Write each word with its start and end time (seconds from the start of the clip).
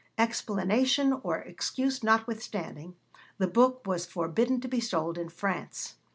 Explanation 0.17 1.13
or 1.13 1.37
excuse 1.37 2.01
notwithstanding, 2.03 2.95
the 3.37 3.45
book 3.45 3.85
was 3.85 4.07
forbidden 4.07 4.59
to 4.59 4.67
be 4.67 4.79
sold 4.79 5.15
in 5.15 5.29
France. 5.29 5.97